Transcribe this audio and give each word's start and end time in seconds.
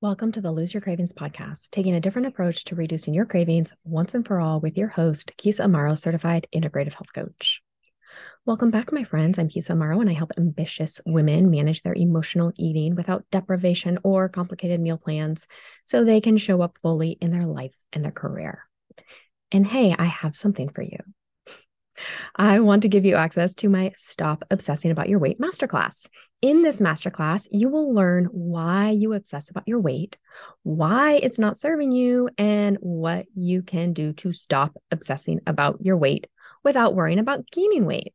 Welcome 0.00 0.30
to 0.30 0.40
the 0.40 0.52
Lose 0.52 0.72
Your 0.72 0.80
Cravings 0.80 1.12
podcast, 1.12 1.70
taking 1.70 1.96
a 1.96 2.00
different 2.00 2.28
approach 2.28 2.62
to 2.66 2.76
reducing 2.76 3.14
your 3.14 3.26
cravings 3.26 3.72
once 3.82 4.14
and 4.14 4.24
for 4.24 4.38
all 4.38 4.60
with 4.60 4.78
your 4.78 4.86
host, 4.86 5.32
Keysa 5.36 5.64
Amaro, 5.64 5.98
certified 5.98 6.46
integrative 6.54 6.94
health 6.94 7.12
coach. 7.12 7.60
Welcome 8.46 8.70
back, 8.70 8.92
my 8.92 9.02
friends. 9.02 9.40
I'm 9.40 9.48
Keysa 9.48 9.72
Amaro, 9.72 10.00
and 10.00 10.08
I 10.08 10.12
help 10.12 10.30
ambitious 10.38 11.00
women 11.04 11.50
manage 11.50 11.82
their 11.82 11.94
emotional 11.94 12.52
eating 12.56 12.94
without 12.94 13.24
deprivation 13.32 13.98
or 14.04 14.28
complicated 14.28 14.80
meal 14.80 14.98
plans 14.98 15.48
so 15.84 16.04
they 16.04 16.20
can 16.20 16.36
show 16.36 16.62
up 16.62 16.78
fully 16.80 17.18
in 17.20 17.32
their 17.32 17.46
life 17.46 17.74
and 17.92 18.04
their 18.04 18.12
career. 18.12 18.62
And 19.50 19.66
hey, 19.66 19.96
I 19.98 20.04
have 20.04 20.36
something 20.36 20.68
for 20.68 20.82
you. 20.82 20.98
I 22.36 22.60
want 22.60 22.82
to 22.82 22.88
give 22.88 23.04
you 23.04 23.16
access 23.16 23.54
to 23.56 23.68
my 23.68 23.92
Stop 23.96 24.44
Obsessing 24.50 24.90
About 24.90 25.08
Your 25.08 25.18
Weight 25.18 25.40
Masterclass. 25.40 26.06
In 26.40 26.62
this 26.62 26.80
masterclass, 26.80 27.48
you 27.50 27.68
will 27.68 27.92
learn 27.92 28.26
why 28.26 28.90
you 28.90 29.12
obsess 29.12 29.50
about 29.50 29.66
your 29.66 29.80
weight, 29.80 30.16
why 30.62 31.14
it's 31.14 31.38
not 31.38 31.56
serving 31.56 31.90
you, 31.90 32.28
and 32.38 32.76
what 32.80 33.26
you 33.34 33.62
can 33.62 33.92
do 33.92 34.12
to 34.14 34.32
stop 34.32 34.76
obsessing 34.92 35.40
about 35.46 35.78
your 35.80 35.96
weight 35.96 36.28
without 36.62 36.94
worrying 36.94 37.18
about 37.18 37.50
gaining 37.50 37.86
weight. 37.86 38.14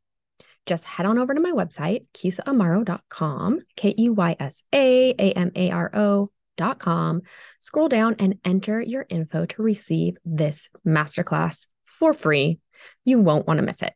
Just 0.65 0.85
head 0.85 1.05
on 1.05 1.17
over 1.17 1.33
to 1.33 1.41
my 1.41 1.51
website, 1.51 2.05
keysaamaro.com, 2.13 3.59
K 3.75 3.93
E 3.97 4.09
Y 4.09 4.35
S 4.39 4.63
A 4.73 5.11
A 5.11 5.33
M 5.33 5.51
A 5.55 5.71
R 5.71 5.91
O.com. 5.93 7.21
Scroll 7.59 7.89
down 7.89 8.15
and 8.19 8.39
enter 8.45 8.81
your 8.81 9.05
info 9.09 9.45
to 9.45 9.61
receive 9.61 10.15
this 10.23 10.69
masterclass 10.87 11.67
for 11.83 12.13
free. 12.13 12.59
You 13.05 13.19
won't 13.19 13.47
want 13.47 13.59
to 13.59 13.65
miss 13.65 13.81
it. 13.81 13.93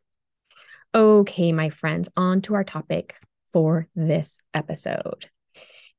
Okay, 0.96 1.52
my 1.52 1.70
friends, 1.70 2.10
on 2.18 2.42
to 2.44 2.56
our 2.56 2.64
topic 2.64 3.16
for 3.54 3.88
this 3.96 4.40
episode. 4.54 5.30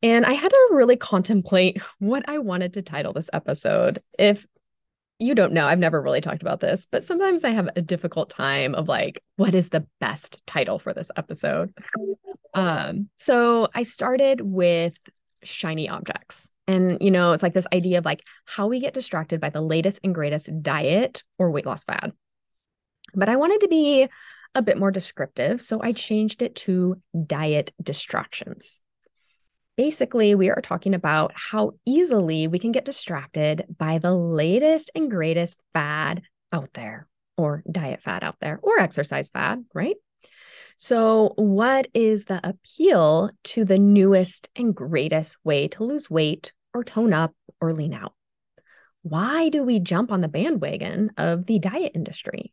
And 0.02 0.24
I 0.24 0.32
had 0.32 0.50
to 0.50 0.68
really 0.72 0.96
contemplate 0.96 1.80
what 1.98 2.24
I 2.28 2.38
wanted 2.38 2.74
to 2.74 2.82
title 2.82 3.12
this 3.12 3.30
episode. 3.32 4.02
If 4.18 4.46
you 5.18 5.34
don't 5.34 5.52
know, 5.52 5.66
I've 5.66 5.80
never 5.80 6.00
really 6.00 6.20
talked 6.20 6.42
about 6.42 6.60
this, 6.60 6.86
but 6.90 7.02
sometimes 7.02 7.42
I 7.42 7.50
have 7.50 7.68
a 7.74 7.82
difficult 7.82 8.30
time 8.30 8.74
of 8.74 8.86
like, 8.86 9.22
what 9.36 9.54
is 9.54 9.68
the 9.68 9.86
best 10.00 10.46
title 10.46 10.78
for 10.78 10.94
this 10.94 11.10
episode? 11.16 11.74
Um, 12.54 13.08
so 13.16 13.68
I 13.74 13.82
started 13.82 14.40
with 14.40 14.96
shiny 15.42 15.88
objects. 15.88 16.52
And, 16.68 16.98
you 17.00 17.10
know, 17.10 17.32
it's 17.32 17.42
like 17.42 17.54
this 17.54 17.66
idea 17.72 17.98
of 17.98 18.04
like 18.04 18.22
how 18.44 18.68
we 18.68 18.78
get 18.78 18.94
distracted 18.94 19.40
by 19.40 19.48
the 19.48 19.60
latest 19.60 20.00
and 20.04 20.14
greatest 20.14 20.50
diet 20.62 21.24
or 21.38 21.50
weight 21.50 21.66
loss 21.66 21.84
fad. 21.84 22.12
But 23.14 23.28
I 23.28 23.36
wanted 23.36 23.60
to 23.62 23.68
be 23.68 24.08
a 24.54 24.62
bit 24.62 24.78
more 24.78 24.90
descriptive, 24.90 25.60
so 25.60 25.80
I 25.82 25.92
changed 25.92 26.42
it 26.42 26.54
to 26.56 27.00
diet 27.26 27.72
distractions. 27.82 28.80
Basically, 29.76 30.34
we 30.34 30.50
are 30.50 30.60
talking 30.60 30.94
about 30.94 31.32
how 31.36 31.72
easily 31.86 32.48
we 32.48 32.58
can 32.58 32.72
get 32.72 32.84
distracted 32.84 33.64
by 33.78 33.98
the 33.98 34.12
latest 34.12 34.90
and 34.94 35.10
greatest 35.10 35.60
fad 35.72 36.22
out 36.52 36.72
there, 36.72 37.06
or 37.36 37.62
diet 37.70 38.02
fad 38.02 38.24
out 38.24 38.36
there, 38.40 38.58
or 38.62 38.80
exercise 38.80 39.30
fad, 39.30 39.64
right? 39.72 39.94
So, 40.76 41.32
what 41.36 41.88
is 41.94 42.24
the 42.24 42.40
appeal 42.42 43.30
to 43.44 43.64
the 43.64 43.78
newest 43.78 44.48
and 44.56 44.74
greatest 44.74 45.36
way 45.44 45.68
to 45.68 45.84
lose 45.84 46.10
weight 46.10 46.52
or 46.74 46.84
tone 46.84 47.12
up 47.12 47.34
or 47.60 47.72
lean 47.72 47.94
out? 47.94 48.14
Why 49.02 49.48
do 49.48 49.64
we 49.64 49.80
jump 49.80 50.12
on 50.12 50.20
the 50.20 50.28
bandwagon 50.28 51.12
of 51.16 51.46
the 51.46 51.58
diet 51.58 51.92
industry? 51.94 52.52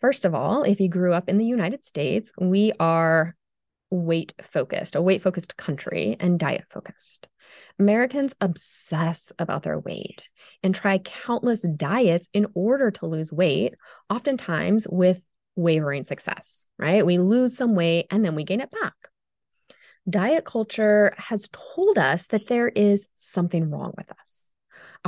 First 0.00 0.24
of 0.24 0.34
all, 0.34 0.62
if 0.62 0.80
you 0.80 0.88
grew 0.88 1.12
up 1.12 1.28
in 1.28 1.38
the 1.38 1.46
United 1.46 1.84
States, 1.84 2.32
we 2.38 2.72
are 2.78 3.34
weight 3.90 4.34
focused, 4.42 4.94
a 4.94 5.02
weight 5.02 5.22
focused 5.22 5.56
country, 5.56 6.16
and 6.20 6.38
diet 6.38 6.64
focused. 6.68 7.28
Americans 7.78 8.34
obsess 8.40 9.32
about 9.38 9.62
their 9.62 9.78
weight 9.78 10.28
and 10.62 10.74
try 10.74 10.98
countless 10.98 11.62
diets 11.62 12.28
in 12.32 12.46
order 12.54 12.90
to 12.90 13.06
lose 13.06 13.32
weight, 13.32 13.74
oftentimes 14.10 14.86
with 14.88 15.20
wavering 15.56 16.04
success, 16.04 16.66
right? 16.78 17.04
We 17.04 17.18
lose 17.18 17.56
some 17.56 17.74
weight 17.74 18.06
and 18.10 18.24
then 18.24 18.34
we 18.34 18.44
gain 18.44 18.60
it 18.60 18.70
back. 18.70 18.94
Diet 20.08 20.44
culture 20.44 21.14
has 21.16 21.48
told 21.52 21.98
us 21.98 22.28
that 22.28 22.46
there 22.46 22.68
is 22.68 23.08
something 23.14 23.70
wrong 23.70 23.92
with 23.96 24.10
us. 24.10 24.47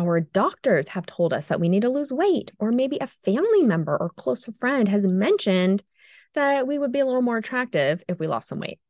Our 0.01 0.21
doctors 0.21 0.89
have 0.89 1.05
told 1.05 1.35
us 1.35 1.49
that 1.49 1.61
we 1.61 1.69
need 1.69 1.83
to 1.83 1.91
lose 1.91 2.11
weight, 2.11 2.53
or 2.59 2.73
maybe 2.73 2.97
a 2.99 3.07
family 3.07 3.65
member 3.65 3.95
or 3.95 4.09
close 4.09 4.47
friend 4.57 4.89
has 4.89 5.05
mentioned 5.05 5.83
that 6.33 6.67
we 6.67 6.79
would 6.79 6.91
be 6.91 7.01
a 7.01 7.05
little 7.05 7.21
more 7.21 7.37
attractive 7.37 8.03
if 8.09 8.19
we 8.19 8.27
lost 8.27 8.49
some 8.49 8.61
weight. 8.61 8.81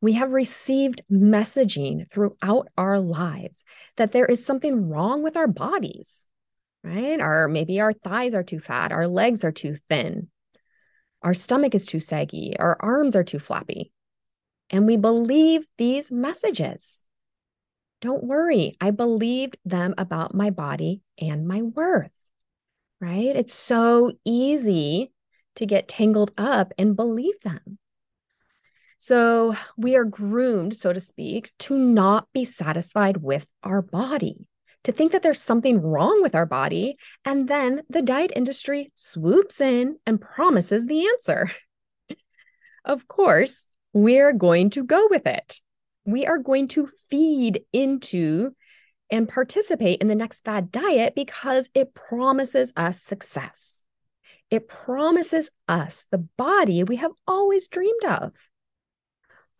We 0.00 0.14
have 0.14 0.32
received 0.32 1.02
messaging 1.12 2.10
throughout 2.10 2.68
our 2.78 2.98
lives 2.98 3.64
that 3.98 4.12
there 4.12 4.24
is 4.24 4.46
something 4.46 4.88
wrong 4.88 5.22
with 5.22 5.36
our 5.36 5.46
bodies, 5.46 6.26
right? 6.82 7.20
Or 7.20 7.46
maybe 7.46 7.78
our 7.78 7.92
thighs 7.92 8.32
are 8.32 8.42
too 8.42 8.60
fat, 8.60 8.92
our 8.92 9.06
legs 9.06 9.44
are 9.44 9.52
too 9.52 9.74
thin, 9.90 10.28
our 11.20 11.34
stomach 11.34 11.74
is 11.74 11.84
too 11.84 12.00
saggy, 12.00 12.56
our 12.58 12.78
arms 12.80 13.14
are 13.14 13.24
too 13.24 13.40
flappy. 13.40 13.92
And 14.70 14.86
we 14.86 14.96
believe 14.96 15.66
these 15.76 16.10
messages. 16.10 17.04
Don't 18.00 18.24
worry. 18.24 18.76
I 18.80 18.92
believed 18.92 19.58
them 19.64 19.94
about 19.98 20.34
my 20.34 20.50
body 20.50 21.02
and 21.20 21.48
my 21.48 21.62
worth, 21.62 22.12
right? 23.00 23.34
It's 23.34 23.54
so 23.54 24.12
easy 24.24 25.12
to 25.56 25.66
get 25.66 25.88
tangled 25.88 26.30
up 26.38 26.72
and 26.78 26.94
believe 26.94 27.40
them. 27.40 27.78
So 28.98 29.56
we 29.76 29.96
are 29.96 30.04
groomed, 30.04 30.76
so 30.76 30.92
to 30.92 31.00
speak, 31.00 31.52
to 31.60 31.76
not 31.76 32.28
be 32.32 32.44
satisfied 32.44 33.16
with 33.18 33.46
our 33.64 33.82
body, 33.82 34.46
to 34.84 34.92
think 34.92 35.12
that 35.12 35.22
there's 35.22 35.40
something 35.40 35.80
wrong 35.80 36.22
with 36.22 36.34
our 36.34 36.46
body. 36.46 36.98
And 37.24 37.48
then 37.48 37.82
the 37.88 38.02
diet 38.02 38.32
industry 38.34 38.92
swoops 38.94 39.60
in 39.60 39.98
and 40.06 40.20
promises 40.20 40.86
the 40.86 41.06
answer. 41.08 41.50
of 42.84 43.08
course, 43.08 43.66
we're 43.92 44.32
going 44.32 44.70
to 44.70 44.84
go 44.84 45.08
with 45.10 45.26
it 45.26 45.60
we 46.08 46.24
are 46.24 46.38
going 46.38 46.68
to 46.68 46.88
feed 47.10 47.60
into 47.70 48.50
and 49.10 49.28
participate 49.28 50.00
in 50.00 50.08
the 50.08 50.14
next 50.14 50.42
fad 50.42 50.72
diet 50.72 51.14
because 51.14 51.68
it 51.74 51.94
promises 51.94 52.72
us 52.76 53.02
success. 53.02 53.84
It 54.50 54.68
promises 54.68 55.50
us 55.68 56.06
the 56.10 56.26
body 56.38 56.82
we 56.82 56.96
have 56.96 57.10
always 57.26 57.68
dreamed 57.68 58.04
of, 58.06 58.32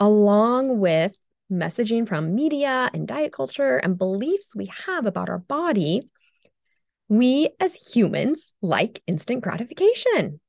along 0.00 0.80
with 0.80 1.18
messaging 1.52 2.08
from 2.08 2.34
media 2.34 2.88
and 2.94 3.06
diet 3.06 3.32
culture 3.32 3.76
and 3.76 3.98
beliefs 3.98 4.56
we 4.56 4.70
have 4.86 5.04
about 5.04 5.28
our 5.28 5.38
body. 5.38 6.08
We 7.10 7.50
as 7.60 7.74
humans 7.74 8.54
like 8.62 9.02
instant 9.06 9.42
gratification, 9.42 10.40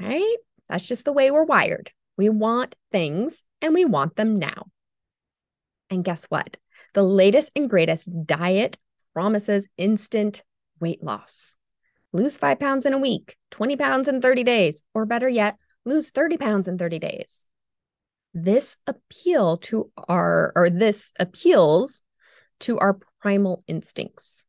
right? 0.00 0.36
That's 0.70 0.88
just 0.88 1.04
the 1.04 1.12
way 1.12 1.30
we're 1.30 1.44
wired. 1.44 1.90
We 2.16 2.30
want 2.30 2.74
things 2.90 3.42
and 3.60 3.74
we 3.74 3.84
want 3.84 4.16
them 4.16 4.38
now. 4.38 4.64
And 5.92 6.02
guess 6.02 6.24
what? 6.24 6.56
The 6.94 7.02
latest 7.02 7.52
and 7.54 7.68
greatest 7.68 8.08
diet 8.24 8.78
promises 9.12 9.68
instant 9.76 10.42
weight 10.80 11.04
loss. 11.04 11.54
Lose 12.14 12.38
five 12.38 12.58
pounds 12.58 12.86
in 12.86 12.94
a 12.94 12.98
week, 12.98 13.36
20 13.50 13.76
pounds 13.76 14.08
in 14.08 14.22
30 14.22 14.42
days, 14.42 14.82
or 14.94 15.04
better 15.04 15.28
yet, 15.28 15.58
lose 15.84 16.08
30 16.08 16.38
pounds 16.38 16.66
in 16.66 16.78
30 16.78 16.98
days. 16.98 17.46
This 18.32 18.78
appeal 18.86 19.58
to 19.58 19.92
our, 20.08 20.54
or 20.56 20.70
this 20.70 21.12
appeals 21.20 22.00
to 22.60 22.78
our 22.78 22.98
primal 23.20 23.62
instincts. 23.66 24.46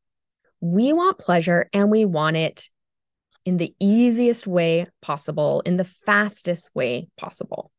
We 0.62 0.94
want 0.94 1.18
pleasure 1.18 1.70
and 1.74 1.92
we 1.92 2.06
want 2.06 2.38
it 2.38 2.70
in 3.44 3.58
the 3.58 3.76
easiest 3.82 4.48
way 4.48 4.88
possible, 5.02 5.60
in 5.66 5.76
the 5.76 5.84
fastest 6.06 6.70
way 6.74 7.10
possible. 7.18 7.70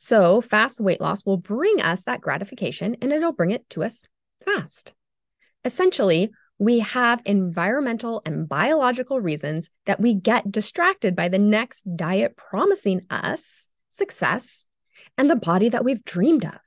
So, 0.00 0.40
fast 0.40 0.80
weight 0.80 1.00
loss 1.00 1.26
will 1.26 1.38
bring 1.38 1.82
us 1.82 2.04
that 2.04 2.20
gratification 2.20 2.96
and 3.02 3.10
it'll 3.10 3.32
bring 3.32 3.50
it 3.50 3.68
to 3.70 3.82
us 3.82 4.06
fast. 4.44 4.94
Essentially, 5.64 6.30
we 6.56 6.78
have 6.78 7.20
environmental 7.24 8.22
and 8.24 8.48
biological 8.48 9.20
reasons 9.20 9.70
that 9.86 9.98
we 9.98 10.14
get 10.14 10.52
distracted 10.52 11.16
by 11.16 11.28
the 11.28 11.40
next 11.40 11.82
diet 11.96 12.36
promising 12.36 13.06
us 13.10 13.66
success 13.90 14.64
and 15.16 15.28
the 15.28 15.34
body 15.34 15.68
that 15.68 15.84
we've 15.84 16.04
dreamed 16.04 16.44
of. 16.44 16.60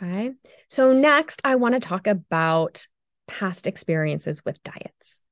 Okay. 0.00 0.34
So, 0.68 0.92
next, 0.92 1.42
I 1.42 1.56
want 1.56 1.74
to 1.74 1.80
talk 1.80 2.06
about 2.06 2.86
past 3.26 3.66
experiences 3.66 4.44
with 4.44 4.62
diets. 4.62 5.22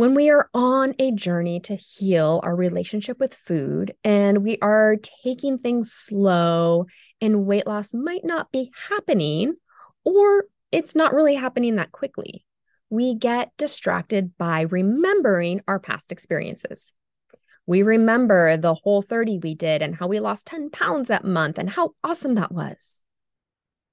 When 0.00 0.14
we 0.14 0.30
are 0.30 0.48
on 0.54 0.94
a 0.98 1.12
journey 1.12 1.60
to 1.60 1.74
heal 1.74 2.40
our 2.42 2.56
relationship 2.56 3.20
with 3.20 3.34
food 3.34 3.92
and 4.02 4.42
we 4.42 4.56
are 4.62 4.96
taking 5.22 5.58
things 5.58 5.92
slow 5.92 6.86
and 7.20 7.44
weight 7.44 7.66
loss 7.66 7.92
might 7.92 8.24
not 8.24 8.50
be 8.50 8.72
happening, 8.88 9.56
or 10.02 10.46
it's 10.72 10.94
not 10.94 11.12
really 11.12 11.34
happening 11.34 11.76
that 11.76 11.92
quickly, 11.92 12.46
we 12.88 13.14
get 13.14 13.52
distracted 13.58 14.38
by 14.38 14.62
remembering 14.62 15.60
our 15.68 15.78
past 15.78 16.12
experiences. 16.12 16.94
We 17.66 17.82
remember 17.82 18.56
the 18.56 18.74
Whole30 18.74 19.42
we 19.44 19.54
did 19.54 19.82
and 19.82 19.94
how 19.94 20.06
we 20.06 20.18
lost 20.18 20.46
10 20.46 20.70
pounds 20.70 21.08
that 21.08 21.26
month 21.26 21.58
and 21.58 21.68
how 21.68 21.90
awesome 22.02 22.36
that 22.36 22.52
was. 22.52 23.02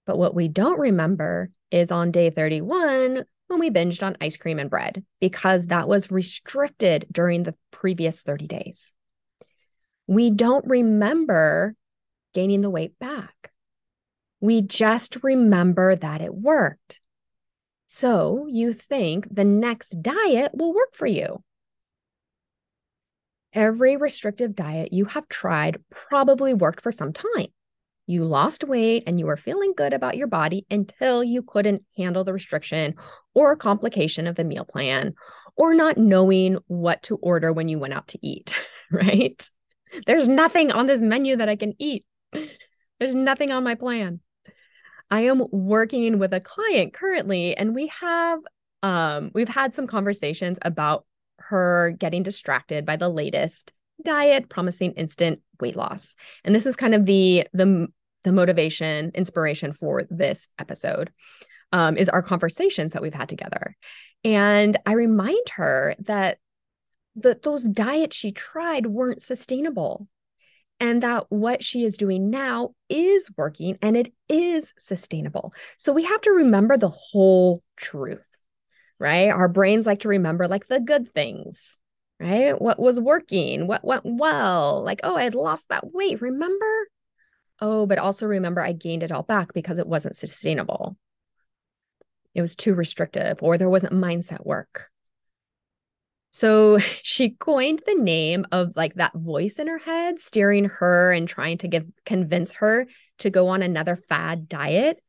But 0.05 0.17
what 0.17 0.33
we 0.33 0.47
don't 0.47 0.79
remember 0.79 1.49
is 1.69 1.91
on 1.91 2.11
day 2.11 2.29
31 2.29 3.25
when 3.47 3.59
we 3.59 3.69
binged 3.69 4.05
on 4.05 4.17
ice 4.21 4.37
cream 4.37 4.59
and 4.59 4.69
bread 4.69 5.03
because 5.19 5.67
that 5.67 5.87
was 5.87 6.11
restricted 6.11 7.05
during 7.11 7.43
the 7.43 7.55
previous 7.71 8.21
30 8.21 8.47
days. 8.47 8.93
We 10.07 10.31
don't 10.31 10.65
remember 10.67 11.75
gaining 12.33 12.61
the 12.61 12.69
weight 12.69 12.97
back. 12.99 13.51
We 14.39 14.61
just 14.61 15.23
remember 15.23 15.95
that 15.95 16.21
it 16.21 16.33
worked. 16.33 16.99
So 17.87 18.47
you 18.49 18.73
think 18.73 19.33
the 19.33 19.45
next 19.45 20.01
diet 20.01 20.51
will 20.53 20.73
work 20.73 20.93
for 20.93 21.07
you. 21.07 21.43
Every 23.53 23.97
restrictive 23.97 24.55
diet 24.55 24.93
you 24.93 25.05
have 25.05 25.27
tried 25.29 25.81
probably 25.89 26.53
worked 26.53 26.81
for 26.81 26.91
some 26.91 27.13
time. 27.13 27.47
You 28.07 28.23
lost 28.23 28.63
weight 28.63 29.03
and 29.05 29.19
you 29.19 29.25
were 29.25 29.37
feeling 29.37 29.73
good 29.75 29.93
about 29.93 30.15
your 30.15 30.27
body 30.27 30.65
until 30.71 31.23
you 31.23 31.43
couldn't 31.43 31.83
handle 31.97 32.23
the 32.23 32.33
restriction 32.33 32.95
or 33.35 33.55
complication 33.57 34.27
of 34.27 34.35
the 34.35 34.45
meal 34.45 34.63
plan 34.65 35.13
or 35.57 35.73
not 35.73 35.97
knowing 35.97 36.57
what 36.67 37.03
to 37.03 37.17
order 37.17 37.51
when 37.51 37.67
you 37.67 37.79
went 37.79 37.93
out 37.93 38.07
to 38.09 38.19
eat, 38.25 38.55
right? 38.91 39.49
There's 40.05 40.29
nothing 40.29 40.71
on 40.71 40.87
this 40.87 41.01
menu 41.01 41.35
that 41.35 41.49
I 41.49 41.57
can 41.57 41.73
eat. 41.79 42.05
There's 42.99 43.15
nothing 43.15 43.51
on 43.51 43.63
my 43.63 43.75
plan. 43.75 44.21
I 45.09 45.21
am 45.21 45.43
working 45.51 46.17
with 46.17 46.33
a 46.33 46.39
client 46.39 46.93
currently 46.93 47.55
and 47.55 47.75
we 47.75 47.87
have 47.87 48.39
um 48.83 49.31
we've 49.33 49.49
had 49.49 49.73
some 49.73 49.87
conversations 49.87 50.59
about 50.61 51.05
her 51.39 51.95
getting 51.97 52.23
distracted 52.23 52.85
by 52.85 52.95
the 52.95 53.09
latest 53.09 53.73
diet 54.03 54.49
promising 54.49 54.93
instant 54.93 55.41
weight 55.59 55.75
loss. 55.75 56.15
And 56.43 56.53
this 56.53 56.65
is 56.65 56.75
kind 56.75 56.95
of 56.95 57.05
the 57.05 57.47
the 57.53 57.87
the 58.23 58.31
motivation, 58.31 59.11
inspiration 59.15 59.71
for 59.73 60.03
this 60.09 60.49
episode. 60.59 61.11
Um, 61.73 61.97
is 61.97 62.07
our 62.07 62.21
conversations 62.21 62.93
that 62.93 63.01
we've 63.01 63.13
had 63.13 63.27
together. 63.27 63.75
And 64.23 64.77
I 64.85 64.93
remind 64.93 65.49
her 65.55 65.95
that 65.99 66.37
that 67.17 67.41
those 67.41 67.67
diets 67.67 68.15
she 68.15 68.31
tried 68.31 68.85
weren't 68.85 69.21
sustainable 69.21 70.07
and 70.79 71.01
that 71.03 71.25
what 71.29 71.63
she 71.63 71.83
is 71.83 71.97
doing 71.97 72.29
now 72.29 72.75
is 72.89 73.29
working 73.35 73.77
and 73.81 73.97
it 73.97 74.13
is 74.29 74.73
sustainable. 74.77 75.53
So 75.77 75.91
we 75.93 76.03
have 76.03 76.21
to 76.21 76.31
remember 76.31 76.77
the 76.77 76.89
whole 76.89 77.63
truth, 77.75 78.27
right? 78.99 79.29
Our 79.29 79.47
brains 79.47 79.85
like 79.85 80.01
to 80.01 80.09
remember 80.09 80.47
like 80.47 80.67
the 80.67 80.79
good 80.79 81.11
things, 81.13 81.77
right? 82.19 82.59
What 82.59 82.79
was 82.79 82.99
working, 82.99 83.67
what 83.67 83.83
went 83.83 84.03
well, 84.05 84.83
like, 84.83 85.01
oh, 85.03 85.15
I 85.15 85.23
had 85.23 85.35
lost 85.35 85.69
that 85.69 85.93
weight, 85.93 86.21
remember? 86.21 86.87
Oh, 87.59 87.85
but 87.85 87.97
also 87.97 88.25
remember 88.25 88.61
I 88.61 88.73
gained 88.73 89.03
it 89.03 89.11
all 89.11 89.23
back 89.23 89.53
because 89.53 89.79
it 89.79 89.87
wasn't 89.87 90.15
sustainable. 90.15 90.97
It 92.33 92.41
was 92.41 92.55
too 92.55 92.75
restrictive, 92.75 93.39
or 93.41 93.57
there 93.57 93.69
wasn't 93.69 93.93
mindset 93.93 94.45
work, 94.45 94.89
so 96.37 96.77
she 97.01 97.31
coined 97.31 97.81
the 97.85 97.95
name 97.95 98.45
of 98.51 98.73
like 98.75 98.93
that 98.95 99.13
voice 99.15 99.59
in 99.59 99.67
her 99.67 99.79
head, 99.79 100.19
steering 100.19 100.65
her 100.65 101.11
and 101.11 101.27
trying 101.27 101.57
to 101.59 101.67
give 101.67 101.85
convince 102.05 102.51
her 102.53 102.87
to 103.19 103.29
go 103.29 103.47
on 103.47 103.61
another 103.61 103.95
fad 103.95 104.47
diet 104.47 105.01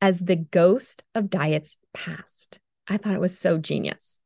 as 0.00 0.20
the 0.20 0.36
ghost 0.36 1.04
of 1.14 1.28
diets 1.28 1.76
past. 1.92 2.58
I 2.88 2.96
thought 2.96 3.14
it 3.14 3.20
was 3.20 3.38
so 3.38 3.58
genius. 3.58 4.18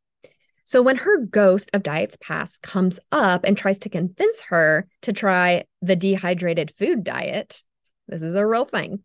So 0.64 0.82
when 0.82 0.96
her 0.96 1.18
ghost 1.18 1.70
of 1.74 1.82
diets 1.82 2.16
past 2.20 2.62
comes 2.62 3.00
up 3.12 3.44
and 3.44 3.56
tries 3.56 3.78
to 3.80 3.88
convince 3.88 4.40
her 4.42 4.88
to 5.02 5.12
try 5.12 5.64
the 5.82 5.96
dehydrated 5.96 6.70
food 6.70 7.04
diet, 7.04 7.62
this 8.08 8.22
is 8.22 8.34
a 8.34 8.46
real 8.46 8.64
thing. 8.64 9.00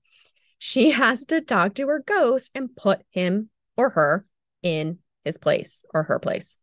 She 0.58 0.92
has 0.92 1.26
to 1.28 1.42
talk 1.42 1.76
to 1.76 1.88
her 1.88 2.04
ghost 2.06 2.52
and 2.56 2.76
put 2.76 3.02
him 3.12 3.50
or 3.78 3.90
her 3.90 4.26
in 4.62 5.00
his 5.24 5.38
place 5.38 5.86
or 5.94 6.04
her 6.04 6.20
place 6.20 6.60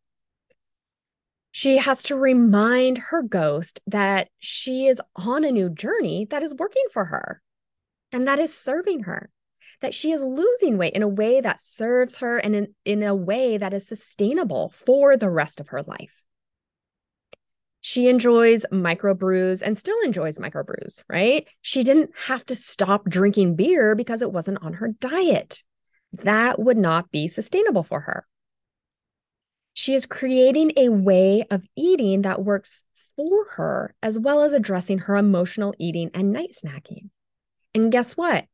she 1.56 1.78
has 1.78 2.02
to 2.02 2.14
remind 2.14 2.98
her 2.98 3.22
ghost 3.22 3.80
that 3.86 4.28
she 4.38 4.88
is 4.88 5.00
on 5.16 5.42
a 5.42 5.50
new 5.50 5.70
journey 5.70 6.26
that 6.28 6.42
is 6.42 6.54
working 6.54 6.84
for 6.92 7.06
her 7.06 7.40
and 8.12 8.28
that 8.28 8.38
is 8.38 8.52
serving 8.52 9.04
her, 9.04 9.30
that 9.80 9.94
she 9.94 10.12
is 10.12 10.22
losing 10.22 10.78
weight 10.78 10.94
in 10.94 11.02
a 11.02 11.08
way 11.08 11.40
that 11.40 11.60
serves 11.60 12.18
her 12.18 12.38
and 12.38 12.54
in, 12.54 12.74
in 12.84 13.02
a 13.02 13.14
way 13.14 13.58
that 13.58 13.74
is 13.74 13.86
sustainable 13.86 14.70
for 14.70 15.16
the 15.16 15.30
rest 15.30 15.60
of 15.60 15.68
her 15.68 15.82
life. 15.82 16.24
She 17.80 18.08
enjoys 18.08 18.66
microbrews 18.72 19.62
and 19.62 19.78
still 19.78 19.98
enjoys 20.04 20.38
microbrews, 20.38 21.04
right? 21.08 21.46
She 21.62 21.84
didn't 21.84 22.10
have 22.26 22.44
to 22.46 22.56
stop 22.56 23.08
drinking 23.08 23.54
beer 23.54 23.94
because 23.94 24.22
it 24.22 24.32
wasn't 24.32 24.62
on 24.62 24.74
her 24.74 24.88
diet. 24.88 25.62
That 26.12 26.58
would 26.58 26.78
not 26.78 27.12
be 27.12 27.28
sustainable 27.28 27.84
for 27.84 28.00
her. 28.00 28.26
She 29.72 29.94
is 29.94 30.06
creating 30.06 30.72
a 30.76 30.88
way 30.88 31.44
of 31.50 31.64
eating 31.76 32.22
that 32.22 32.42
works 32.42 32.82
for 33.14 33.44
her, 33.50 33.94
as 34.02 34.18
well 34.18 34.42
as 34.42 34.52
addressing 34.52 34.98
her 35.00 35.16
emotional 35.16 35.74
eating 35.78 36.10
and 36.14 36.32
night 36.32 36.52
snacking. 36.52 37.10
And 37.74 37.92
guess 37.92 38.16
what? 38.16 38.46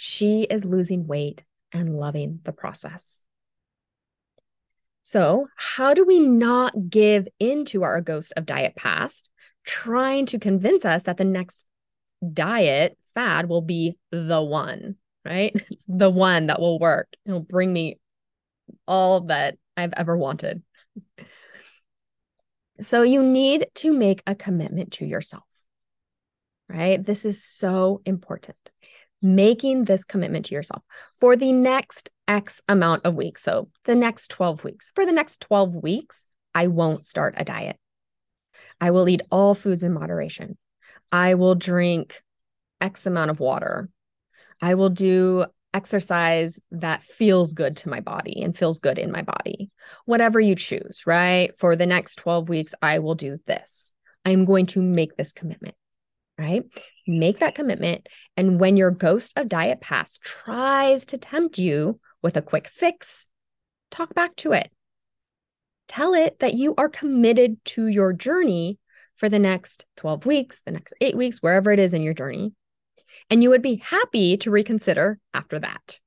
She 0.00 0.42
is 0.42 0.64
losing 0.64 1.08
weight 1.08 1.42
and 1.72 1.98
loving 1.98 2.38
the 2.44 2.52
process. 2.52 3.26
So, 5.02 5.48
how 5.56 5.92
do 5.92 6.04
we 6.04 6.20
not 6.20 6.88
give 6.88 7.26
into 7.40 7.82
our 7.82 8.00
ghost 8.00 8.32
of 8.36 8.46
diet 8.46 8.76
past, 8.76 9.28
trying 9.64 10.26
to 10.26 10.38
convince 10.38 10.84
us 10.84 11.02
that 11.02 11.16
the 11.16 11.24
next 11.24 11.66
diet 12.32 12.96
fad 13.16 13.48
will 13.48 13.60
be 13.60 13.98
the 14.12 14.40
one, 14.40 14.94
right? 15.24 15.52
It's 15.70 15.84
the 15.88 16.10
one 16.10 16.46
that 16.46 16.60
will 16.60 16.78
work. 16.78 17.08
It'll 17.26 17.40
bring 17.40 17.72
me 17.72 17.98
all 18.86 19.22
that 19.22 19.58
I've 19.76 19.94
ever 19.94 20.16
wanted. 20.16 20.62
So 22.80 23.02
you 23.02 23.20
need 23.20 23.66
to 23.76 23.92
make 23.92 24.22
a 24.28 24.36
commitment 24.36 24.92
to 24.92 25.04
yourself, 25.04 25.42
right? 26.68 27.02
This 27.02 27.24
is 27.24 27.42
so 27.42 28.00
important. 28.04 28.56
Making 29.20 29.84
this 29.84 30.04
commitment 30.04 30.46
to 30.46 30.54
yourself 30.54 30.82
for 31.14 31.36
the 31.36 31.52
next 31.52 32.10
X 32.28 32.60
amount 32.68 33.04
of 33.04 33.14
weeks. 33.14 33.42
So 33.42 33.68
the 33.84 33.96
next 33.96 34.30
12 34.30 34.64
weeks. 34.64 34.92
For 34.94 35.04
the 35.04 35.12
next 35.12 35.40
12 35.40 35.74
weeks, 35.74 36.26
I 36.54 36.68
won't 36.68 37.04
start 37.04 37.34
a 37.36 37.44
diet. 37.44 37.76
I 38.80 38.90
will 38.90 39.08
eat 39.08 39.22
all 39.30 39.54
foods 39.54 39.82
in 39.82 39.92
moderation. 39.92 40.56
I 41.10 41.34
will 41.34 41.54
drink 41.54 42.22
X 42.80 43.06
amount 43.06 43.30
of 43.30 43.40
water. 43.40 43.88
I 44.60 44.74
will 44.74 44.90
do 44.90 45.46
exercise 45.74 46.60
that 46.70 47.02
feels 47.02 47.52
good 47.52 47.76
to 47.78 47.88
my 47.88 48.00
body 48.00 48.42
and 48.42 48.56
feels 48.56 48.78
good 48.78 48.98
in 48.98 49.12
my 49.12 49.22
body. 49.22 49.70
Whatever 50.04 50.40
you 50.40 50.54
choose, 50.54 51.02
right? 51.06 51.56
For 51.56 51.76
the 51.76 51.86
next 51.86 52.16
12 52.16 52.48
weeks, 52.48 52.74
I 52.80 52.98
will 53.00 53.14
do 53.14 53.38
this. 53.46 53.94
I'm 54.24 54.44
going 54.44 54.66
to 54.66 54.82
make 54.82 55.16
this 55.16 55.32
commitment, 55.32 55.76
right? 56.38 56.64
Make 57.06 57.40
that 57.40 57.54
commitment. 57.54 58.06
And 58.36 58.60
when 58.60 58.76
your 58.76 58.90
ghost 58.90 59.32
of 59.36 59.48
diet 59.48 59.80
past 59.80 60.22
tries 60.22 61.06
to 61.06 61.18
tempt 61.18 61.58
you 61.58 62.00
with 62.22 62.36
a 62.36 62.42
quick 62.42 62.68
fix, 62.68 63.28
talk 63.90 64.14
back 64.14 64.36
to 64.36 64.52
it. 64.52 64.70
Tell 65.88 66.14
it 66.14 66.38
that 66.40 66.54
you 66.54 66.74
are 66.76 66.88
committed 66.88 67.64
to 67.66 67.86
your 67.86 68.12
journey 68.12 68.78
for 69.16 69.28
the 69.28 69.38
next 69.38 69.86
12 69.96 70.26
weeks, 70.26 70.60
the 70.60 70.70
next 70.70 70.94
eight 71.00 71.16
weeks, 71.16 71.42
wherever 71.42 71.72
it 71.72 71.78
is 71.78 71.94
in 71.94 72.02
your 72.02 72.14
journey 72.14 72.52
and 73.30 73.42
you 73.42 73.50
would 73.50 73.62
be 73.62 73.76
happy 73.76 74.36
to 74.38 74.50
reconsider 74.50 75.18
after 75.34 75.58
that. 75.58 75.98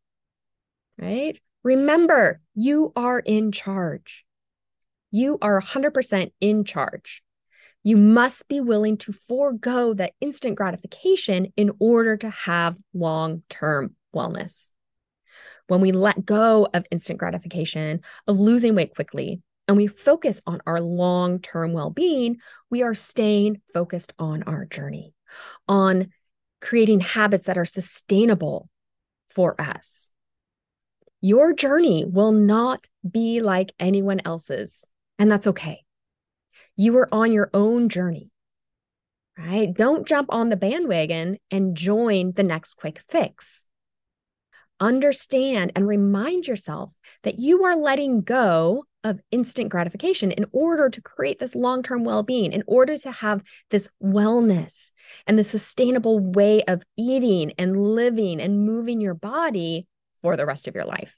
Right? 0.97 1.39
Remember, 1.63 2.41
you 2.55 2.91
are 2.95 3.19
in 3.19 3.51
charge. 3.51 4.25
You 5.11 5.37
are 5.41 5.61
100% 5.61 6.31
in 6.39 6.63
charge. 6.63 7.23
You 7.83 7.97
must 7.97 8.47
be 8.47 8.59
willing 8.59 8.97
to 8.97 9.11
forego 9.11 9.93
that 9.95 10.13
instant 10.21 10.55
gratification 10.55 11.51
in 11.57 11.71
order 11.79 12.15
to 12.17 12.29
have 12.29 12.77
long 12.93 13.43
term 13.49 13.95
wellness. 14.15 14.73
When 15.67 15.81
we 15.81 15.91
let 15.91 16.25
go 16.25 16.67
of 16.73 16.85
instant 16.91 17.17
gratification, 17.17 18.01
of 18.27 18.39
losing 18.39 18.75
weight 18.75 18.93
quickly, 18.93 19.41
and 19.67 19.77
we 19.77 19.87
focus 19.87 20.41
on 20.45 20.61
our 20.67 20.81
long 20.81 21.39
term 21.39 21.73
well 21.73 21.89
being, 21.89 22.37
we 22.69 22.83
are 22.83 22.93
staying 22.93 23.61
focused 23.73 24.13
on 24.19 24.43
our 24.43 24.65
journey, 24.65 25.13
on 25.67 26.09
creating 26.59 26.99
habits 26.99 27.45
that 27.45 27.57
are 27.57 27.65
sustainable 27.65 28.69
for 29.29 29.59
us. 29.59 30.11
Your 31.21 31.53
journey 31.53 32.05
will 32.05 32.31
not 32.31 32.87
be 33.09 33.41
like 33.41 33.73
anyone 33.79 34.21
else's, 34.25 34.85
and 35.17 35.31
that's 35.31 35.47
okay. 35.47 35.83
You 36.75 36.97
are 36.97 37.13
on 37.13 37.31
your 37.31 37.49
own 37.53 37.89
journey, 37.89 38.31
right? 39.37 39.73
Don't 39.73 40.07
jump 40.07 40.27
on 40.31 40.49
the 40.49 40.57
bandwagon 40.57 41.37
and 41.49 41.75
join 41.75 42.33
the 42.33 42.43
next 42.43 42.75
quick 42.75 43.01
fix. 43.09 43.65
Understand 44.79 45.73
and 45.75 45.87
remind 45.87 46.47
yourself 46.47 46.93
that 47.23 47.39
you 47.39 47.65
are 47.65 47.75
letting 47.75 48.21
go 48.21 48.85
of 49.03 49.19
instant 49.31 49.69
gratification 49.69 50.31
in 50.31 50.45
order 50.51 50.89
to 50.89 51.01
create 51.01 51.39
this 51.39 51.55
long 51.55 51.83
term 51.83 52.03
well 52.03 52.23
being, 52.23 52.51
in 52.51 52.63
order 52.67 52.97
to 52.97 53.11
have 53.11 53.43
this 53.69 53.89
wellness 54.03 54.91
and 55.27 55.37
the 55.37 55.43
sustainable 55.43 56.19
way 56.19 56.63
of 56.63 56.83
eating 56.97 57.53
and 57.57 57.95
living 57.95 58.39
and 58.39 58.65
moving 58.65 59.01
your 59.01 59.13
body 59.13 59.87
for 60.21 60.37
the 60.37 60.45
rest 60.45 60.67
of 60.67 60.75
your 60.75 60.85
life. 60.85 61.17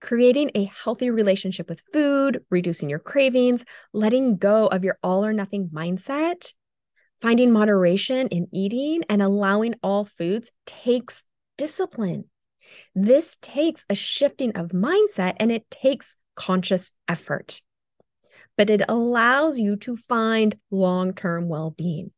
Creating 0.00 0.50
a 0.54 0.64
healthy 0.64 1.10
relationship 1.10 1.68
with 1.68 1.82
food, 1.92 2.44
reducing 2.50 2.88
your 2.88 2.98
cravings, 2.98 3.64
letting 3.92 4.36
go 4.36 4.66
of 4.66 4.82
your 4.82 4.98
all 5.02 5.24
or 5.24 5.32
nothing 5.32 5.68
mindset, 5.68 6.52
finding 7.20 7.52
moderation 7.52 8.28
in 8.28 8.48
eating, 8.52 9.02
and 9.08 9.20
allowing 9.20 9.74
all 9.82 10.04
foods 10.04 10.50
takes 10.64 11.22
discipline. 11.58 12.24
This 12.94 13.36
takes 13.42 13.84
a 13.90 13.94
shifting 13.94 14.56
of 14.56 14.68
mindset 14.68 15.34
and 15.38 15.52
it 15.52 15.70
takes 15.70 16.16
conscious 16.34 16.92
effort, 17.06 17.60
but 18.56 18.70
it 18.70 18.82
allows 18.88 19.58
you 19.58 19.76
to 19.76 19.96
find 19.96 20.56
long 20.70 21.12
term 21.12 21.48
well 21.48 21.70
being. 21.70 22.10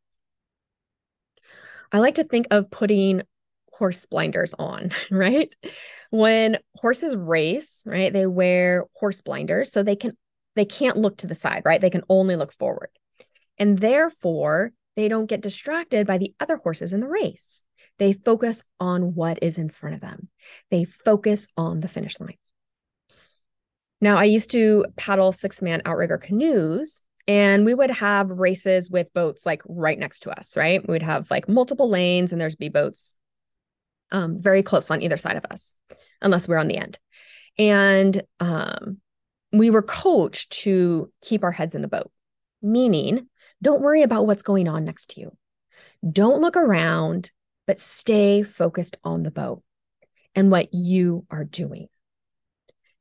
I 1.90 1.98
like 1.98 2.14
to 2.14 2.24
think 2.24 2.46
of 2.50 2.70
putting 2.70 3.22
horse 3.72 4.06
blinders 4.06 4.54
on, 4.58 4.90
right? 5.10 5.54
When 6.10 6.58
horses 6.76 7.16
race, 7.16 7.84
right, 7.86 8.12
they 8.12 8.26
wear 8.26 8.86
horse 8.94 9.20
blinders 9.20 9.72
so 9.72 9.82
they 9.82 9.96
can 9.96 10.16
they 10.54 10.64
can't 10.66 10.98
look 10.98 11.16
to 11.18 11.26
the 11.26 11.34
side, 11.34 11.62
right? 11.64 11.80
They 11.80 11.90
can 11.90 12.04
only 12.10 12.36
look 12.36 12.52
forward. 12.52 12.90
And 13.58 13.78
therefore, 13.78 14.72
they 14.96 15.08
don't 15.08 15.26
get 15.26 15.40
distracted 15.40 16.06
by 16.06 16.18
the 16.18 16.34
other 16.38 16.56
horses 16.56 16.92
in 16.92 17.00
the 17.00 17.08
race. 17.08 17.64
They 17.98 18.12
focus 18.12 18.62
on 18.78 19.14
what 19.14 19.38
is 19.42 19.56
in 19.56 19.70
front 19.70 19.94
of 19.94 20.02
them. 20.02 20.28
They 20.70 20.84
focus 20.84 21.48
on 21.56 21.80
the 21.80 21.88
finish 21.88 22.20
line. 22.20 22.36
Now, 24.02 24.18
I 24.18 24.24
used 24.24 24.50
to 24.50 24.84
paddle 24.96 25.32
six 25.32 25.62
man 25.62 25.80
outrigger 25.86 26.18
canoes, 26.18 27.02
and 27.28 27.64
we 27.64 27.72
would 27.72 27.90
have 27.90 28.30
races 28.30 28.90
with 28.90 29.14
boats 29.14 29.46
like 29.46 29.62
right 29.66 29.98
next 29.98 30.20
to 30.20 30.30
us, 30.30 30.56
right? 30.56 30.86
We'd 30.86 31.02
have 31.02 31.30
like 31.30 31.48
multiple 31.48 31.88
lanes, 31.88 32.32
and 32.32 32.40
there's 32.40 32.56
be 32.56 32.68
boats 32.68 33.14
um, 34.12 34.40
very 34.40 34.62
close 34.62 34.90
on 34.90 35.02
either 35.02 35.16
side 35.16 35.36
of 35.36 35.44
us, 35.50 35.74
unless 36.20 36.46
we're 36.46 36.58
on 36.58 36.68
the 36.68 36.76
end. 36.76 36.98
And 37.58 38.22
um, 38.38 38.98
we 39.52 39.70
were 39.70 39.82
coached 39.82 40.52
to 40.62 41.10
keep 41.22 41.42
our 41.42 41.50
heads 41.50 41.74
in 41.74 41.82
the 41.82 41.88
boat, 41.88 42.10
meaning 42.62 43.28
don't 43.60 43.82
worry 43.82 44.02
about 44.02 44.26
what's 44.26 44.42
going 44.42 44.68
on 44.68 44.84
next 44.84 45.10
to 45.10 45.20
you. 45.20 45.36
Don't 46.08 46.40
look 46.40 46.56
around, 46.56 47.30
but 47.66 47.78
stay 47.78 48.42
focused 48.42 48.96
on 49.04 49.22
the 49.22 49.30
boat 49.30 49.62
and 50.34 50.50
what 50.50 50.72
you 50.72 51.26
are 51.30 51.44
doing. 51.44 51.88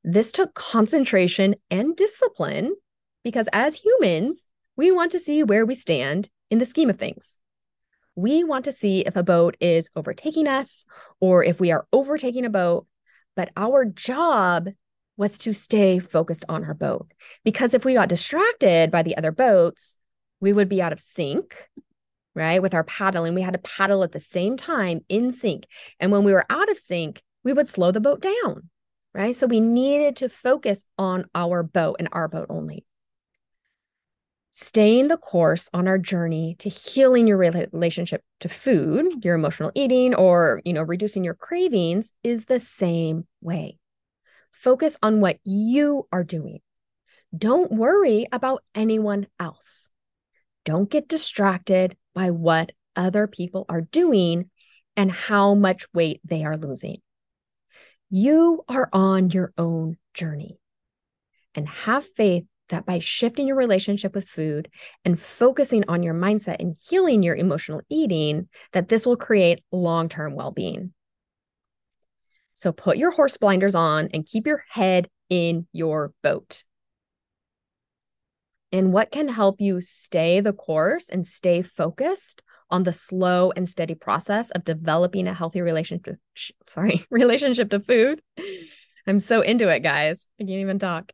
This 0.03 0.31
took 0.31 0.53
concentration 0.53 1.55
and 1.69 1.95
discipline 1.95 2.75
because 3.23 3.47
as 3.53 3.75
humans, 3.75 4.47
we 4.75 4.91
want 4.91 5.11
to 5.11 5.19
see 5.19 5.43
where 5.43 5.65
we 5.65 5.75
stand 5.75 6.29
in 6.49 6.59
the 6.59 6.65
scheme 6.65 6.89
of 6.89 6.97
things. 6.97 7.37
We 8.15 8.43
want 8.43 8.65
to 8.65 8.71
see 8.71 9.01
if 9.01 9.15
a 9.15 9.23
boat 9.23 9.55
is 9.59 9.89
overtaking 9.95 10.47
us 10.47 10.85
or 11.19 11.43
if 11.43 11.59
we 11.59 11.71
are 11.71 11.87
overtaking 11.93 12.45
a 12.45 12.49
boat. 12.49 12.87
But 13.35 13.51
our 13.55 13.85
job 13.85 14.69
was 15.17 15.37
to 15.39 15.53
stay 15.53 15.99
focused 15.99 16.45
on 16.49 16.65
our 16.65 16.73
boat 16.73 17.11
because 17.43 17.73
if 17.73 17.85
we 17.85 17.93
got 17.93 18.09
distracted 18.09 18.91
by 18.91 19.03
the 19.03 19.15
other 19.17 19.31
boats, 19.31 19.97
we 20.39 20.51
would 20.51 20.67
be 20.67 20.81
out 20.81 20.93
of 20.93 20.99
sync, 20.99 21.69
right? 22.35 22.61
With 22.61 22.73
our 22.73 22.83
paddling, 22.83 23.35
we 23.35 23.41
had 23.41 23.53
to 23.53 23.59
paddle 23.59 24.03
at 24.03 24.11
the 24.11 24.19
same 24.19 24.57
time 24.57 25.01
in 25.07 25.31
sync. 25.31 25.67
And 25.99 26.11
when 26.11 26.23
we 26.23 26.33
were 26.33 26.45
out 26.49 26.69
of 26.69 26.79
sync, 26.79 27.21
we 27.43 27.53
would 27.53 27.67
slow 27.67 27.91
the 27.91 28.01
boat 28.01 28.21
down 28.21 28.69
right? 29.13 29.35
So 29.35 29.47
we 29.47 29.59
needed 29.59 30.17
to 30.17 30.29
focus 30.29 30.83
on 30.97 31.25
our 31.35 31.63
boat 31.63 31.97
and 31.99 32.09
our 32.11 32.27
boat 32.27 32.47
only. 32.49 32.85
Staying 34.53 35.07
the 35.07 35.15
course 35.15 35.69
on 35.73 35.87
our 35.87 35.97
journey 35.97 36.57
to 36.59 36.67
healing 36.67 37.25
your 37.25 37.37
relationship 37.37 38.21
to 38.41 38.49
food, 38.49 39.23
your 39.23 39.35
emotional 39.35 39.71
eating, 39.75 40.13
or 40.13 40.61
you 40.65 40.73
know, 40.73 40.83
reducing 40.83 41.23
your 41.23 41.35
cravings 41.35 42.11
is 42.21 42.45
the 42.45 42.59
same 42.59 43.25
way. 43.39 43.77
Focus 44.51 44.97
on 45.01 45.21
what 45.21 45.39
you 45.45 46.05
are 46.11 46.25
doing. 46.25 46.59
Don't 47.35 47.71
worry 47.71 48.27
about 48.29 48.61
anyone 48.75 49.27
else. 49.39 49.89
Don't 50.65 50.89
get 50.89 51.07
distracted 51.07 51.95
by 52.13 52.31
what 52.31 52.73
other 52.93 53.27
people 53.27 53.65
are 53.69 53.81
doing 53.81 54.49
and 54.97 55.09
how 55.09 55.55
much 55.55 55.85
weight 55.93 56.19
they 56.25 56.43
are 56.43 56.57
losing. 56.57 56.97
You 58.09 58.65
are 58.67 58.89
on 58.91 59.29
your 59.29 59.53
own 59.57 59.95
journey. 60.13 60.59
And 61.55 61.67
have 61.67 62.05
faith 62.15 62.45
that 62.71 62.85
by 62.85 62.99
shifting 62.99 63.47
your 63.47 63.55
relationship 63.55 64.13
with 64.13 64.27
food 64.27 64.69
and 65.05 65.19
focusing 65.19 65.83
on 65.87 66.03
your 66.03 66.13
mindset 66.13 66.57
and 66.59 66.75
healing 66.89 67.23
your 67.23 67.35
emotional 67.35 67.81
eating, 67.89 68.49
that 68.73 68.89
this 68.89 69.05
will 69.05 69.17
create 69.17 69.63
long-term 69.71 70.35
well-being. 70.35 70.93
So 72.53 72.71
put 72.71 72.97
your 72.97 73.11
horse 73.11 73.37
blinders 73.37 73.75
on 73.75 74.09
and 74.13 74.25
keep 74.25 74.45
your 74.45 74.63
head 74.69 75.09
in 75.29 75.67
your 75.71 76.13
boat. 76.21 76.63
And 78.71 78.93
what 78.93 79.11
can 79.11 79.27
help 79.27 79.59
you 79.59 79.81
stay 79.81 80.39
the 80.39 80.53
course 80.53 81.09
and 81.09 81.27
stay 81.27 81.61
focused 81.61 82.41
on 82.71 82.83
the 82.83 82.93
slow 82.93 83.51
and 83.51 83.67
steady 83.67 83.95
process 83.95 84.49
of 84.51 84.63
developing 84.63 85.27
a 85.27 85.33
healthy 85.33 85.61
relationship 85.61 86.17
sorry 86.67 87.03
relationship 87.11 87.69
to 87.69 87.79
food 87.79 88.21
i'm 89.05 89.19
so 89.19 89.41
into 89.41 89.67
it 89.67 89.81
guys 89.81 90.25
i 90.39 90.43
can't 90.43 90.51
even 90.51 90.79
talk 90.79 91.11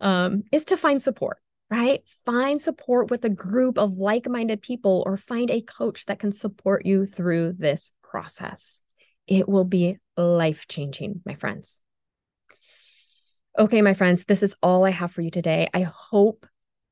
um, 0.00 0.42
is 0.52 0.66
to 0.66 0.76
find 0.76 1.00
support 1.02 1.38
right? 1.70 2.02
Find 2.24 2.60
support 2.60 3.10
with 3.10 3.24
a 3.24 3.30
group 3.30 3.78
of 3.78 3.96
like-minded 3.96 4.62
people 4.62 5.02
or 5.06 5.16
find 5.16 5.50
a 5.50 5.60
coach 5.60 6.06
that 6.06 6.18
can 6.18 6.30
support 6.30 6.86
you 6.86 7.06
through 7.06 7.54
this 7.54 7.92
process. 8.02 8.82
It 9.26 9.48
will 9.48 9.64
be 9.64 9.98
life 10.16 10.66
changing 10.68 11.22
my 11.24 11.34
friends. 11.34 11.80
Okay 13.58 13.82
my 13.82 13.94
friends 13.94 14.24
this 14.24 14.42
is 14.42 14.56
all 14.64 14.84
i 14.84 14.90
have 14.90 15.12
for 15.12 15.20
you 15.20 15.30
today. 15.30 15.68
I 15.72 15.82
hope 15.82 16.46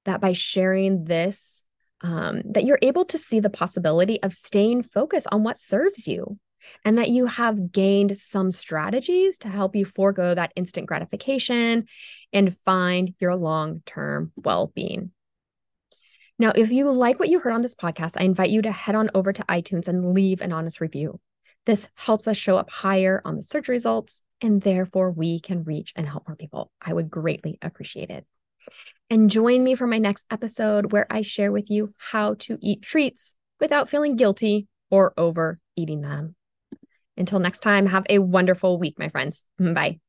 that 0.04 0.20
by 0.20 0.32
sharing 0.32 1.04
this 1.04 1.64
um, 2.02 2.42
that 2.52 2.64
you're 2.64 2.78
able 2.82 3.04
to 3.06 3.18
see 3.18 3.38
the 3.38 3.50
possibility 3.50 4.20
of 4.22 4.32
staying 4.32 4.82
focused 4.82 5.28
on 5.30 5.44
what 5.44 5.58
serves 5.58 6.08
you 6.08 6.38
and 6.84 6.98
that 6.98 7.10
you 7.10 7.26
have 7.26 7.72
gained 7.72 8.16
some 8.16 8.50
strategies 8.50 9.38
to 9.38 9.48
help 9.48 9.76
you 9.76 9.84
forego 9.84 10.34
that 10.34 10.52
instant 10.56 10.86
gratification 10.86 11.86
and 12.32 12.56
find 12.64 13.14
your 13.20 13.36
long 13.36 13.82
term 13.86 14.32
well 14.36 14.72
being. 14.74 15.10
Now, 16.38 16.52
if 16.54 16.72
you 16.72 16.90
like 16.90 17.20
what 17.20 17.28
you 17.28 17.38
heard 17.38 17.52
on 17.52 17.62
this 17.62 17.74
podcast, 17.74 18.20
I 18.20 18.24
invite 18.24 18.50
you 18.50 18.62
to 18.62 18.72
head 18.72 18.94
on 18.94 19.10
over 19.14 19.32
to 19.32 19.44
iTunes 19.44 19.86
and 19.86 20.14
leave 20.14 20.40
an 20.40 20.52
honest 20.52 20.80
review. 20.80 21.20
This 21.66 21.88
helps 21.94 22.26
us 22.26 22.36
show 22.36 22.56
up 22.56 22.70
higher 22.70 23.22
on 23.24 23.36
the 23.36 23.42
search 23.42 23.68
results, 23.68 24.22
and 24.40 24.60
therefore 24.60 25.12
we 25.12 25.38
can 25.38 25.62
reach 25.62 25.92
and 25.94 26.08
help 26.08 26.26
more 26.26 26.36
people. 26.36 26.72
I 26.80 26.92
would 26.92 27.10
greatly 27.10 27.58
appreciate 27.62 28.10
it. 28.10 28.26
And 29.08 29.30
join 29.30 29.62
me 29.62 29.74
for 29.74 29.86
my 29.86 29.98
next 29.98 30.26
episode 30.30 30.90
where 30.90 31.06
I 31.10 31.22
share 31.22 31.52
with 31.52 31.70
you 31.70 31.94
how 31.98 32.34
to 32.40 32.58
eat 32.60 32.82
treats 32.82 33.36
without 33.60 33.88
feeling 33.88 34.16
guilty 34.16 34.66
or 34.90 35.12
overeating 35.16 36.00
them. 36.00 36.34
Until 37.16 37.38
next 37.38 37.60
time, 37.60 37.86
have 37.86 38.06
a 38.08 38.18
wonderful 38.18 38.78
week, 38.78 38.98
my 38.98 39.08
friends. 39.08 39.44
Bye. 39.58 40.00